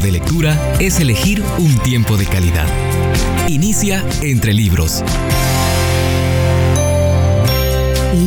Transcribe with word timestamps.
de 0.00 0.12
lectura 0.12 0.74
es 0.80 0.98
elegir 1.00 1.42
un 1.58 1.76
tiempo 1.78 2.16
de 2.16 2.26
calidad. 2.26 2.66
Inicia 3.48 4.04
entre 4.22 4.54
libros. 4.54 5.02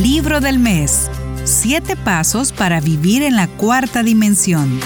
Libro 0.02 0.40
del 0.40 0.58
mes. 0.58 1.10
Siete 1.44 1.96
pasos 1.96 2.52
para 2.52 2.80
vivir 2.80 3.22
en 3.22 3.36
la 3.36 3.48
cuarta 3.48 4.02
dimensión. 4.02 4.80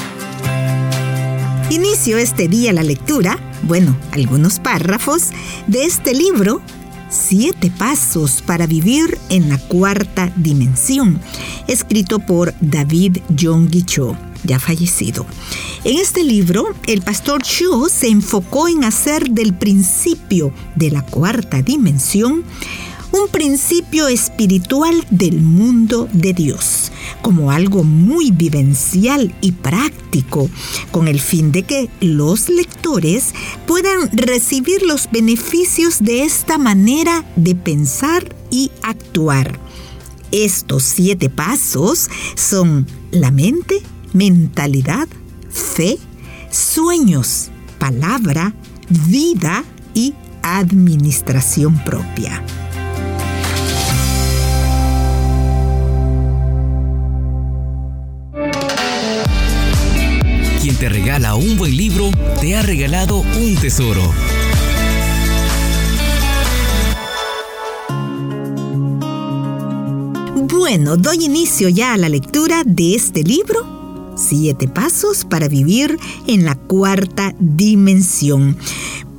Inicio 1.71 2.17
este 2.19 2.49
día 2.49 2.73
la 2.73 2.83
lectura, 2.83 3.39
bueno, 3.63 3.97
algunos 4.13 4.59
párrafos 4.59 5.31
de 5.67 5.85
este 5.85 6.15
libro 6.15 6.63
Siete 7.11 7.71
Pasos 7.71 8.43
para 8.43 8.67
Vivir 8.67 9.19
en 9.31 9.49
la 9.49 9.57
Cuarta 9.57 10.31
Dimensión, 10.37 11.19
escrito 11.67 12.19
por 12.19 12.55
David 12.61 13.19
John 13.39 13.71
Cho, 13.71 14.15
ya 14.45 14.59
fallecido. 14.59 15.27
En 15.85 15.97
este 15.97 16.25
libro, 16.25 16.75
el 16.87 17.03
pastor 17.03 17.43
Cho 17.43 17.89
se 17.89 18.09
enfocó 18.09 18.69
en 18.69 18.85
hacer 18.85 19.31
del 19.31 19.55
principio 19.55 20.53
de 20.75 20.91
la 20.91 21.03
cuarta 21.03 21.63
dimensión 21.63 22.45
un 23.13 23.29
principio 23.29 24.09
espiritual 24.09 25.07
del 25.11 25.41
mundo 25.41 26.09
de 26.13 26.35
Dios, 26.35 26.91
como 27.23 27.51
algo 27.53 27.85
muy 27.85 28.33
vivencial 28.33 29.35
y 29.41 29.53
práctico, 29.53 30.51
con 30.91 31.09
el 31.09 31.21
fin 31.21 31.53
de 31.53 31.63
que 31.63 31.89
los 32.01 32.49
lectores 32.49 33.33
puedan 33.67 34.11
recibir 34.13 34.83
los 34.83 35.09
beneficios 35.11 36.01
de 36.01 36.25
esta 36.25 36.59
manera 36.59 37.25
de 37.37 37.55
pensar 37.55 38.35
y 38.51 38.71
actuar. 38.83 39.59
Estos 40.33 40.83
siete 40.83 41.31
pasos 41.31 42.11
son 42.35 42.87
la 43.11 43.31
mente, 43.31 43.81
mentalidad, 44.13 45.09
fe, 45.59 45.99
sueños, 46.51 47.51
palabra, 47.79 48.55
vida 48.89 49.65
y 49.95 50.15
administración 50.43 51.83
propia. 51.85 52.43
te 60.79 60.89
regala 60.89 61.35
un 61.35 61.59
buen 61.59 61.77
libro, 61.77 62.11
te 62.41 62.55
ha 62.55 62.63
regalado 62.63 63.17
un 63.19 63.57
tesoro. 63.57 64.15
Bueno, 70.37 70.97
doy 70.97 71.25
inicio 71.25 71.69
ya 71.69 71.95
a 71.95 71.97
la 71.97 72.09
lectura 72.09 72.63
de 72.65 72.95
este 72.95 73.25
libro, 73.25 73.78
Siete 74.19 74.67
Pasos 74.67 75.25
para 75.25 75.49
Vivir 75.49 75.97
en 76.27 76.45
la 76.45 76.57
Cuarta 76.57 77.35
Dimensión. 77.39 78.57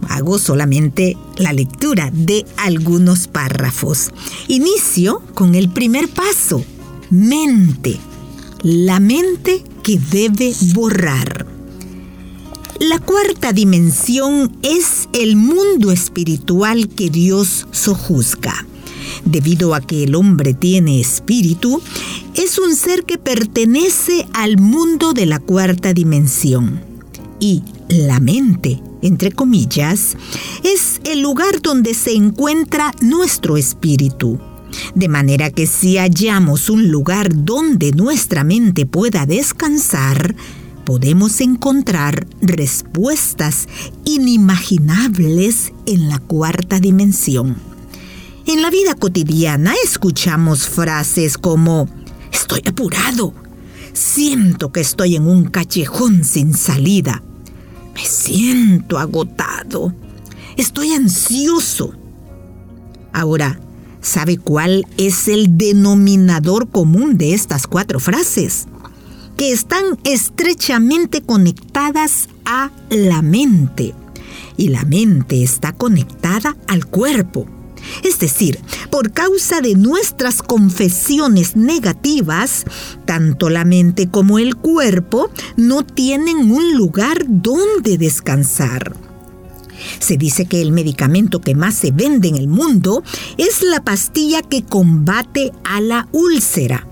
Hago 0.09 0.38
solamente 0.39 1.16
la 1.38 1.53
lectura 1.53 2.11
de 2.11 2.45
algunos 2.58 3.28
párrafos. 3.28 4.11
Inicio 4.47 5.22
con 5.33 5.56
el 5.56 5.69
primer 5.69 6.09
paso, 6.09 6.64
mente. 7.09 7.97
La 8.61 9.00
mente 9.00 9.64
que 9.83 9.97
debe 10.11 10.53
borrar. 10.73 11.45
La 12.80 13.00
cuarta 13.00 13.53
dimensión 13.53 14.58
es 14.61 15.08
el 15.13 15.36
mundo 15.36 15.91
espiritual 15.91 16.89
que 16.89 17.09
Dios 17.09 17.67
sojuzga. 17.72 18.66
Debido 19.25 19.75
a 19.75 19.81
que 19.81 20.03
el 20.03 20.16
hombre 20.16 20.53
tiene 20.53 21.00
espíritu, 21.00 21.81
es 22.36 22.58
un 22.58 22.75
ser 22.75 23.03
que 23.03 23.17
pertenece 23.17 24.28
al 24.34 24.58
mundo 24.58 25.14
de 25.14 25.25
la 25.25 25.39
cuarta 25.39 25.94
dimensión. 25.94 26.81
Y 27.40 27.64
la 27.90 28.20
mente, 28.20 28.81
entre 29.02 29.31
comillas, 29.31 30.17
es 30.64 31.02
el 31.06 31.22
lugar 31.22 31.62
donde 31.62 31.94
se 31.94 32.14
encuentra 32.14 32.91
nuestro 33.02 33.58
espíritu. 33.58 34.40
De 34.96 35.08
manera 35.08 35.50
que 35.50 35.68
si 35.68 35.97
hallamos 35.97 36.69
un 36.69 36.90
lugar 36.91 37.29
donde 37.34 37.91
nuestra 37.91 38.44
mente 38.44 38.85
pueda 38.85 39.25
descansar, 39.25 40.35
podemos 40.85 41.41
encontrar 41.41 42.28
respuestas 42.41 43.68
inimaginables 44.06 45.72
en 45.85 46.09
la 46.09 46.19
cuarta 46.19 46.79
dimensión. 46.79 47.69
En 48.49 48.63
la 48.63 48.71
vida 48.71 48.95
cotidiana 48.95 49.75
escuchamos 49.83 50.67
frases 50.67 51.37
como, 51.37 51.87
estoy 52.31 52.63
apurado, 52.65 53.31
siento 53.93 54.71
que 54.71 54.79
estoy 54.79 55.17
en 55.17 55.27
un 55.27 55.51
callejón 55.51 56.23
sin 56.23 56.55
salida, 56.55 57.21
me 57.93 58.03
siento 58.03 58.97
agotado, 58.97 59.93
estoy 60.57 60.93
ansioso. 60.93 61.93
Ahora, 63.13 63.59
¿sabe 64.01 64.39
cuál 64.39 64.83
es 64.97 65.27
el 65.27 65.55
denominador 65.55 66.69
común 66.69 67.19
de 67.19 67.35
estas 67.35 67.67
cuatro 67.67 67.99
frases? 67.99 68.66
que 69.37 69.51
están 69.51 69.85
estrechamente 70.03 71.21
conectadas 71.21 72.27
a 72.45 72.71
la 72.89 73.21
mente. 73.21 73.93
Y 74.57 74.67
la 74.67 74.83
mente 74.83 75.43
está 75.43 75.71
conectada 75.71 76.57
al 76.67 76.87
cuerpo. 76.87 77.47
Es 78.03 78.19
decir, 78.19 78.59
por 78.90 79.12
causa 79.12 79.62
de 79.62 79.75
nuestras 79.75 80.41
confesiones 80.41 81.56
negativas, 81.56 82.66
tanto 83.06 83.50
la 83.50 83.66
mente 83.66 84.09
como 84.09 84.40
el 84.40 84.56
cuerpo 84.56 85.29
no 85.57 85.84
tienen 85.84 86.51
un 86.51 86.75
lugar 86.75 87.25
donde 87.28 87.97
descansar. 87.97 88.95
Se 90.00 90.17
dice 90.17 90.45
que 90.45 90.62
el 90.62 90.72
medicamento 90.72 91.40
que 91.40 91.56
más 91.56 91.75
se 91.75 91.91
vende 91.91 92.28
en 92.28 92.35
el 92.35 92.47
mundo 92.47 93.03
es 93.38 93.62
la 93.62 93.84
pastilla 93.84 94.41
que 94.41 94.63
combate 94.63 95.51
a 95.63 95.81
la 95.81 96.07
úlcera. 96.11 96.85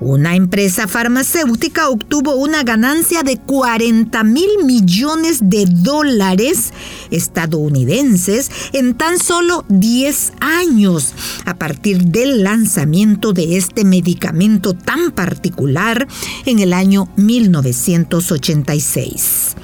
Una 0.00 0.36
empresa 0.36 0.86
farmacéutica 0.86 1.88
obtuvo 1.88 2.34
una 2.34 2.62
ganancia 2.62 3.22
de 3.22 3.38
40 3.38 4.22
mil 4.24 4.50
millones 4.64 5.48
de 5.48 5.64
dólares 5.64 6.74
estadounidenses 7.10 8.50
en 8.74 8.92
tan 8.94 9.18
solo 9.18 9.64
10 9.70 10.34
años 10.40 11.14
a 11.46 11.54
partir 11.54 12.04
del 12.04 12.42
lanzamiento 12.42 13.32
de 13.32 13.56
este 13.56 13.84
medicamento 13.84 14.74
tan 14.74 15.12
particular 15.12 16.06
en 16.44 16.58
el 16.58 16.74
año 16.74 17.08
1986. 17.16 19.56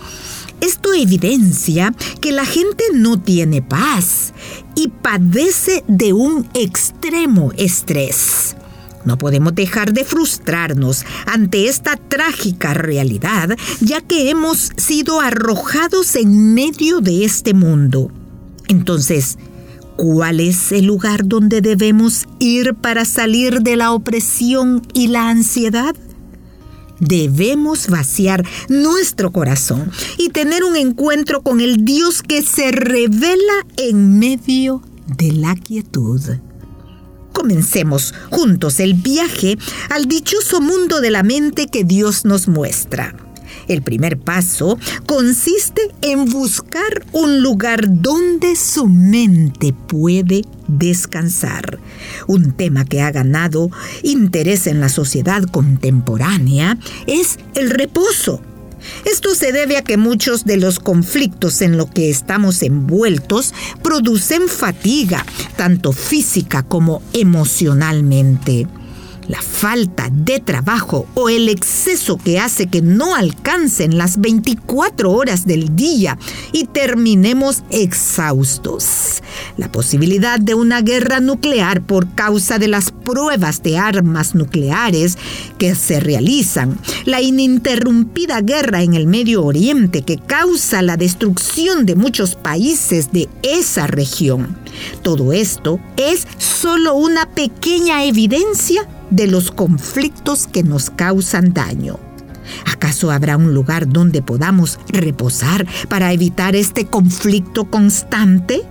Esto 0.63 0.95
evidencia 0.95 1.93
que 2.23 2.33
la 2.33 2.47
gente 2.47 2.85
no 2.95 3.21
tiene 3.21 3.61
paz 3.61 4.33
y 4.77 4.89
padece 4.89 5.85
de 5.89 6.15
un 6.15 6.49
extremo 6.55 7.53
estrés. 7.59 8.57
No 9.05 9.19
podemos 9.19 9.55
dejar 9.55 9.93
de 9.93 10.05
frustrarnos 10.05 11.05
ante 11.27 11.69
esta 11.69 11.97
trágica 11.97 12.73
realidad, 12.75 13.57
ya 13.81 14.01
que 14.01 14.31
hemos 14.31 14.71
sido 14.77 15.21
arrojados 15.21 16.15
en 16.17 16.55
medio 16.55 17.01
de 17.01 17.25
este 17.25 17.53
mundo. 17.53 18.11
Entonces, 18.69 19.39
¿cuál 19.97 20.41
es 20.41 20.73
el 20.73 20.87
lugar 20.87 21.27
donde 21.27 21.61
debemos 21.61 22.27
ir 22.39 22.75
para 22.75 23.05
salir 23.05 23.61
de 23.61 23.77
la 23.77 23.93
opresión 23.93 24.83
y 24.95 25.09
la 25.09 25.29
ansiedad? 25.29 25.97
Debemos 27.01 27.89
vaciar 27.89 28.47
nuestro 28.69 29.33
corazón 29.33 29.91
y 30.19 30.29
tener 30.29 30.63
un 30.63 30.77
encuentro 30.77 31.43
con 31.43 31.61
el 31.61 31.85
Dios 31.85 32.23
que 32.23 32.43
se 32.43 32.71
revela 32.71 33.67
en 33.77 34.21
medio 34.21 34.83
de 35.17 35.33
la 35.33 35.57
quietud. 35.57 36.21
Comencemos 37.33 38.15
juntos 38.31 38.81
el 38.81 38.95
viaje 38.95 39.59
al 39.91 40.07
dichoso 40.07 40.61
mundo 40.61 41.01
de 41.01 41.11
la 41.11 41.23
mente 41.23 41.67
que 41.67 41.85
Dios 41.85 42.25
nos 42.25 42.49
muestra. 42.49 43.15
El 43.69 43.83
primer 43.83 44.19
paso 44.19 44.79
consiste 45.07 45.83
en 46.01 46.27
buscar 46.31 47.05
un 47.13 47.43
lugar 47.43 47.81
donde 47.89 48.57
su 48.57 48.87
mente 48.87 49.73
puede 49.73 50.43
descansar. 50.69 51.79
Un 52.27 52.53
tema 52.53 52.85
que 52.85 53.03
ha 53.03 53.11
ganado 53.11 53.71
interés 54.03 54.67
en 54.67 54.81
la 54.81 54.89
sociedad 54.89 55.43
contemporánea 55.45 56.79
es 57.07 57.39
el 57.55 57.71
reposo. 57.71 58.43
Esto 59.05 59.35
se 59.35 59.53
debe 59.53 59.77
a 59.77 59.83
que 59.83 59.97
muchos 59.97 60.45
de 60.45 60.57
los 60.57 60.79
conflictos 60.79 61.63
en 61.63 61.77
los 61.77 61.91
que 61.91 62.11
estamos 62.11 62.63
envueltos 62.63 63.55
producen 63.83 64.49
fatiga, 64.49 65.25
tanto 65.57 65.93
física 65.93 66.63
como 66.63 67.03
emocionalmente. 67.13 68.67
La 69.29 69.41
falta 69.41 70.09
de 70.11 70.41
trabajo 70.41 71.07
o 71.15 71.29
el 71.29 71.49
exceso 71.49 72.19
que 72.19 72.39
hace 72.39 72.67
que 72.67 72.83
no 72.83 73.15
alcancen 73.15 73.99
las 73.99 74.21
24 74.21 75.11
horas 75.11 75.47
del 75.47 75.75
día 75.77 76.19
y 76.53 76.65
terminemos 76.65 77.63
exhaustos. 77.71 79.23
La 79.57 79.71
posibilidad 79.71 80.39
de 80.39 80.55
una 80.55 80.83
guerra 80.83 81.21
nuclear 81.21 81.83
por 81.83 82.15
causa 82.15 82.59
de 82.59 82.69
las 82.69 82.91
pruebas 82.91 83.63
de 83.63 83.79
armas 83.79 84.35
nucleares 84.35 85.17
que 85.59 85.75
se 85.75 86.01
realizan, 86.01 86.79
la 87.05 87.21
ininterrumpida 87.21 88.41
guerra 88.41 88.83
en 88.83 88.95
el 88.95 89.07
Medio 89.07 89.45
Oriente 89.45 90.03
que 90.03 90.19
causa 90.19 90.83
la 90.83 90.97
destrucción 90.97 91.87
de 91.87 91.97
muchos 91.97 92.35
países 92.35 93.13
de 93.13 93.29
esa 93.43 93.87
región. 93.87 94.57
Todo 95.03 95.33
esto 95.33 95.81
es 95.97 96.27
solo 96.39 96.95
una 96.95 97.27
pequeña 97.27 98.05
evidencia 98.05 98.89
de 99.13 99.27
los 99.27 99.51
conflictos 99.51 100.47
que 100.47 100.63
nos 100.63 100.91
causan 100.91 101.53
daño. 101.53 101.99
¿Acaso 102.67 103.11
habrá 103.11 103.37
un 103.37 103.55
lugar 103.55 103.89
donde 103.89 104.23
podamos 104.23 104.79
reposar 104.89 105.67
para 105.89 106.13
evitar 106.13 106.57
este 106.57 106.87
conflicto 106.87 107.65
constante? 107.65 108.63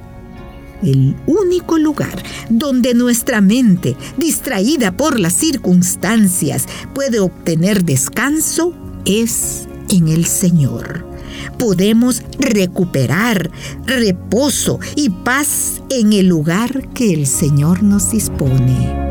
El 0.83 1.15
único 1.27 1.77
lugar 1.77 2.23
donde 2.49 2.93
nuestra 2.93 3.39
mente, 3.39 3.95
distraída 4.17 4.91
por 4.91 5.19
las 5.19 5.33
circunstancias, 5.33 6.65
puede 6.93 7.19
obtener 7.19 7.83
descanso 7.83 8.73
es 9.05 9.67
en 9.89 10.07
el 10.07 10.25
Señor. 10.25 11.05
Podemos 11.57 12.23
recuperar 12.39 13.51
reposo 13.85 14.79
y 14.95 15.09
paz 15.09 15.81
en 15.89 16.13
el 16.13 16.27
lugar 16.27 16.89
que 16.89 17.13
el 17.13 17.27
Señor 17.27 17.83
nos 17.83 18.11
dispone. 18.11 19.10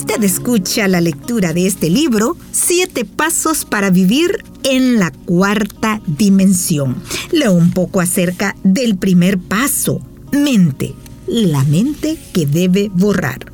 Usted 0.00 0.22
escucha 0.22 0.86
la 0.86 1.00
lectura 1.00 1.52
de 1.52 1.66
este 1.66 1.90
libro, 1.90 2.36
Siete 2.52 3.04
Pasos 3.04 3.64
para 3.64 3.90
Vivir 3.90 4.44
en 4.62 5.00
la 5.00 5.10
Cuarta 5.10 6.00
Dimensión. 6.06 7.02
Leo 7.32 7.52
un 7.52 7.72
poco 7.72 8.00
acerca 8.00 8.54
del 8.62 8.96
primer 8.96 9.38
paso, 9.38 10.00
mente, 10.30 10.94
la 11.26 11.64
mente 11.64 12.16
que 12.32 12.46
debe 12.46 12.92
borrar. 12.94 13.50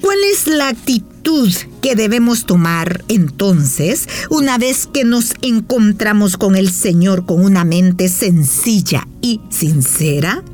¿Cuál 0.00 0.18
es 0.32 0.46
la 0.46 0.68
actitud 0.68 1.52
que 1.82 1.96
debemos 1.96 2.46
tomar 2.46 3.04
entonces 3.08 4.08
una 4.30 4.56
vez 4.56 4.86
que 4.86 5.02
nos 5.02 5.34
encontramos 5.42 6.36
con 6.36 6.54
el 6.54 6.70
Señor 6.70 7.26
con 7.26 7.44
una 7.44 7.64
mente 7.64 8.08
sencilla 8.08 9.08
y 9.20 9.40
sincera? 9.50 10.44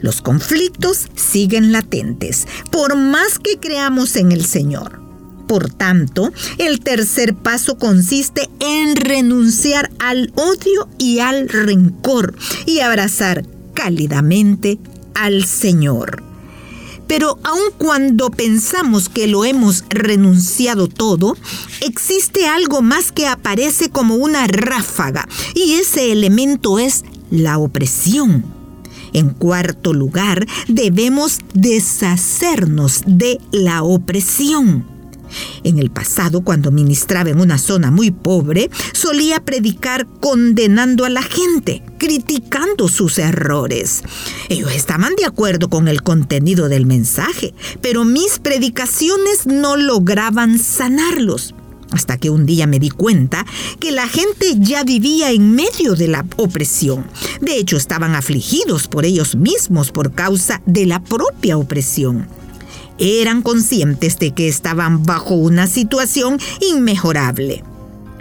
Los 0.00 0.22
conflictos 0.22 1.08
siguen 1.14 1.72
latentes, 1.72 2.46
por 2.70 2.96
más 2.96 3.38
que 3.38 3.58
creamos 3.58 4.16
en 4.16 4.32
el 4.32 4.44
Señor. 4.44 5.00
Por 5.46 5.68
tanto, 5.68 6.32
el 6.58 6.80
tercer 6.80 7.34
paso 7.34 7.76
consiste 7.76 8.48
en 8.60 8.94
renunciar 8.94 9.90
al 9.98 10.32
odio 10.36 10.88
y 10.96 11.18
al 11.18 11.48
rencor 11.48 12.36
y 12.66 12.80
abrazar 12.80 13.44
cálidamente 13.74 14.78
al 15.14 15.44
Señor. 15.44 16.22
Pero 17.08 17.40
aun 17.42 17.72
cuando 17.76 18.30
pensamos 18.30 19.08
que 19.08 19.26
lo 19.26 19.44
hemos 19.44 19.84
renunciado 19.88 20.86
todo, 20.86 21.36
existe 21.80 22.46
algo 22.46 22.82
más 22.82 23.10
que 23.10 23.26
aparece 23.26 23.90
como 23.90 24.14
una 24.14 24.46
ráfaga 24.46 25.28
y 25.56 25.72
ese 25.72 26.12
elemento 26.12 26.78
es 26.78 27.04
la 27.32 27.58
opresión. 27.58 28.59
En 29.12 29.30
cuarto 29.30 29.92
lugar, 29.92 30.46
debemos 30.68 31.38
deshacernos 31.54 33.02
de 33.06 33.40
la 33.52 33.82
opresión. 33.82 34.90
En 35.62 35.78
el 35.78 35.90
pasado, 35.90 36.42
cuando 36.42 36.70
ministraba 36.70 37.30
en 37.30 37.40
una 37.40 37.58
zona 37.58 37.90
muy 37.90 38.10
pobre, 38.10 38.70
solía 38.92 39.44
predicar 39.44 40.06
condenando 40.20 41.04
a 41.04 41.10
la 41.10 41.22
gente, 41.22 41.82
criticando 41.98 42.88
sus 42.88 43.18
errores. 43.18 44.02
Ellos 44.48 44.72
estaban 44.72 45.14
de 45.16 45.26
acuerdo 45.26 45.68
con 45.70 45.88
el 45.88 46.02
contenido 46.02 46.68
del 46.68 46.86
mensaje, 46.86 47.54
pero 47.80 48.04
mis 48.04 48.38
predicaciones 48.38 49.46
no 49.46 49.76
lograban 49.76 50.58
sanarlos. 50.58 51.54
Hasta 51.90 52.16
que 52.16 52.30
un 52.30 52.46
día 52.46 52.66
me 52.66 52.78
di 52.78 52.90
cuenta 52.90 53.44
que 53.80 53.90
la 53.90 54.06
gente 54.06 54.54
ya 54.58 54.84
vivía 54.84 55.30
en 55.30 55.54
medio 55.54 55.94
de 55.94 56.08
la 56.08 56.24
opresión. 56.36 57.06
De 57.40 57.56
hecho, 57.56 57.76
estaban 57.76 58.14
afligidos 58.14 58.88
por 58.88 59.04
ellos 59.04 59.34
mismos 59.34 59.90
por 59.90 60.12
causa 60.12 60.62
de 60.66 60.86
la 60.86 61.02
propia 61.02 61.56
opresión. 61.56 62.28
Eran 62.98 63.42
conscientes 63.42 64.18
de 64.18 64.32
que 64.32 64.46
estaban 64.46 65.04
bajo 65.04 65.34
una 65.34 65.66
situación 65.66 66.38
inmejorable. 66.60 67.64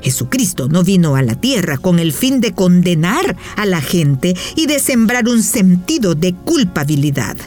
Jesucristo 0.01 0.69
no 0.69 0.83
vino 0.83 1.15
a 1.15 1.21
la 1.21 1.35
tierra 1.35 1.77
con 1.77 1.99
el 1.99 2.13
fin 2.13 2.39
de 2.39 2.53
condenar 2.53 3.35
a 3.55 3.65
la 3.65 3.81
gente 3.81 4.35
y 4.55 4.65
de 4.65 4.79
sembrar 4.79 5.27
un 5.27 5.43
sentido 5.43 6.15
de 6.15 6.33
culpabilidad. 6.33 7.37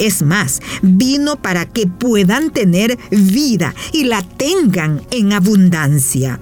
Es 0.00 0.22
más, 0.22 0.62
vino 0.80 1.36
para 1.36 1.66
que 1.66 1.86
puedan 1.86 2.50
tener 2.52 2.98
vida 3.10 3.74
y 3.92 4.04
la 4.04 4.22
tengan 4.22 5.02
en 5.10 5.34
abundancia. 5.34 6.40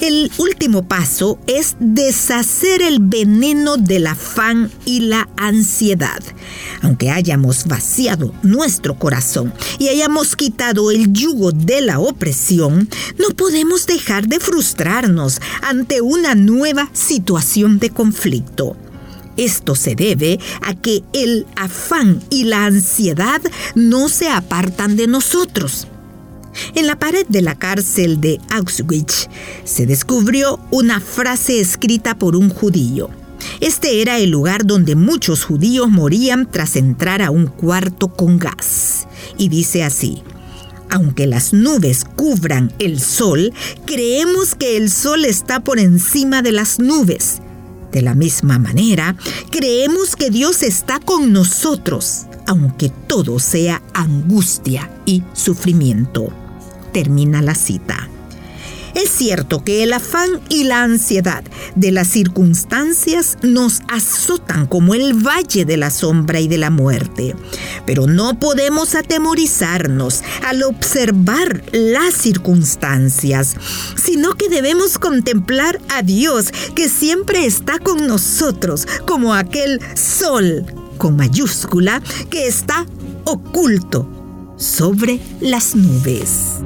El 0.00 0.30
último 0.38 0.86
paso 0.86 1.38
es 1.46 1.76
deshacer 1.78 2.82
el 2.82 2.98
veneno 2.98 3.76
del 3.76 4.08
afán 4.08 4.72
y 4.84 5.00
la 5.00 5.28
ansiedad. 5.36 6.20
Aunque 6.82 7.10
hayamos 7.10 7.66
vaciado 7.66 8.34
nuestro 8.42 8.98
corazón 8.98 9.52
y 9.78 9.88
hayamos 9.88 10.34
quitado 10.34 10.90
el 10.90 11.12
yugo 11.12 11.52
de 11.52 11.80
la 11.80 12.00
opresión, 12.00 12.88
no 13.18 13.36
podemos 13.36 13.86
dejar 13.86 14.26
de 14.26 14.40
frustrarnos 14.40 15.40
ante 15.62 16.00
una 16.00 16.34
nueva 16.34 16.90
situación 16.92 17.78
de 17.78 17.90
conflicto. 17.90 18.76
Esto 19.38 19.76
se 19.76 19.94
debe 19.94 20.40
a 20.62 20.74
que 20.74 21.04
el 21.12 21.46
afán 21.54 22.20
y 22.28 22.44
la 22.44 22.66
ansiedad 22.66 23.40
no 23.76 24.08
se 24.08 24.28
apartan 24.28 24.96
de 24.96 25.06
nosotros. 25.06 25.86
En 26.74 26.88
la 26.88 26.98
pared 26.98 27.24
de 27.28 27.40
la 27.40 27.54
cárcel 27.54 28.20
de 28.20 28.40
Auschwitz 28.50 29.28
se 29.62 29.86
descubrió 29.86 30.58
una 30.72 30.98
frase 30.98 31.60
escrita 31.60 32.18
por 32.18 32.34
un 32.34 32.50
judío. 32.50 33.10
Este 33.60 34.02
era 34.02 34.18
el 34.18 34.30
lugar 34.30 34.66
donde 34.66 34.96
muchos 34.96 35.44
judíos 35.44 35.88
morían 35.88 36.50
tras 36.50 36.74
entrar 36.74 37.22
a 37.22 37.30
un 37.30 37.46
cuarto 37.46 38.08
con 38.08 38.40
gas. 38.40 39.06
Y 39.36 39.48
dice 39.50 39.84
así, 39.84 40.24
aunque 40.90 41.28
las 41.28 41.52
nubes 41.52 42.04
cubran 42.16 42.72
el 42.80 42.98
sol, 42.98 43.52
creemos 43.86 44.56
que 44.56 44.76
el 44.76 44.90
sol 44.90 45.24
está 45.24 45.60
por 45.60 45.78
encima 45.78 46.42
de 46.42 46.50
las 46.50 46.80
nubes 46.80 47.40
de 47.92 48.02
la 48.02 48.14
misma 48.14 48.58
manera, 48.58 49.16
creemos 49.50 50.16
que 50.16 50.30
Dios 50.30 50.62
está 50.62 51.00
con 51.00 51.32
nosotros, 51.32 52.26
aunque 52.46 52.90
todo 53.06 53.38
sea 53.38 53.82
angustia 53.94 54.90
y 55.06 55.22
sufrimiento. 55.32 56.32
Termina 56.92 57.42
la 57.42 57.54
cita. 57.54 58.08
Es 58.94 59.10
cierto 59.10 59.62
que 59.62 59.84
el 59.84 59.92
afán 59.92 60.28
y 60.48 60.64
la 60.64 60.82
ansiedad 60.82 61.44
de 61.76 61.92
las 61.92 62.08
circunstancias 62.08 63.38
nos 63.42 63.82
azotan 63.86 64.66
como 64.66 64.94
el 64.94 65.14
valle 65.14 65.64
de 65.64 65.76
la 65.76 65.90
sombra 65.90 66.40
y 66.40 66.48
de 66.48 66.58
la 66.58 66.70
muerte, 66.70 67.36
pero 67.88 68.06
no 68.06 68.38
podemos 68.38 68.94
atemorizarnos 68.94 70.22
al 70.44 70.62
observar 70.62 71.64
las 71.72 72.12
circunstancias, 72.12 73.56
sino 73.96 74.34
que 74.34 74.50
debemos 74.50 74.98
contemplar 74.98 75.80
a 75.88 76.02
Dios 76.02 76.52
que 76.74 76.90
siempre 76.90 77.46
está 77.46 77.78
con 77.78 78.06
nosotros 78.06 78.86
como 79.06 79.32
aquel 79.32 79.80
sol 79.94 80.66
con 80.98 81.16
mayúscula 81.16 82.02
que 82.28 82.46
está 82.46 82.84
oculto 83.24 84.06
sobre 84.58 85.18
las 85.40 85.74
nubes. 85.74 86.56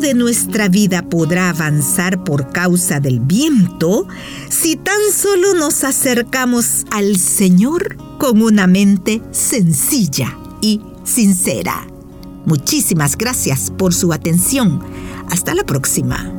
De 0.00 0.14
nuestra 0.14 0.68
vida 0.68 1.08
podrá 1.08 1.50
avanzar 1.50 2.24
por 2.24 2.50
causa 2.50 3.00
del 3.00 3.20
viento 3.20 4.06
si 4.48 4.76
tan 4.76 4.98
solo 5.14 5.54
nos 5.54 5.84
acercamos 5.84 6.84
al 6.90 7.16
Señor 7.18 7.96
con 8.18 8.42
una 8.42 8.66
mente 8.66 9.22
sencilla 9.30 10.36
y 10.60 10.80
sincera. 11.04 11.86
Muchísimas 12.44 13.16
gracias 13.16 13.70
por 13.70 13.94
su 13.94 14.12
atención. 14.12 14.82
Hasta 15.30 15.54
la 15.54 15.64
próxima. 15.64 16.32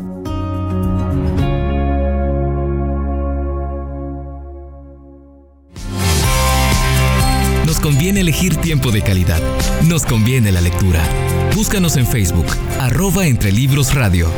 Nos 7.65 7.79
conviene 7.79 8.21
elegir 8.21 8.55
tiempo 8.55 8.91
de 8.91 9.01
calidad. 9.01 9.41
Nos 9.87 10.05
conviene 10.05 10.51
la 10.51 10.61
lectura. 10.61 11.03
Búscanos 11.57 11.97
en 11.97 12.05
Facebook, 12.05 12.45
arroba 12.79 13.25
Entre 13.25 13.51
Libros 13.51 13.95
Radio. 13.95 14.29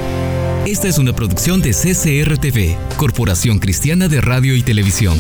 Esta 0.66 0.88
es 0.88 0.98
una 0.98 1.12
producción 1.12 1.62
de 1.62 1.72
CCRTV, 1.72 2.96
Corporación 2.96 3.60
Cristiana 3.60 4.08
de 4.08 4.22
Radio 4.22 4.56
y 4.56 4.64
Televisión. 4.64 5.18